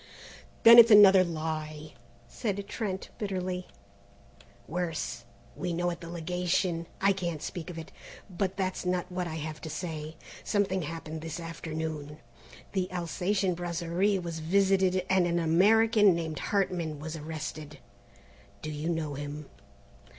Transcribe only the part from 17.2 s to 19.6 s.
arrested. Do you know him?"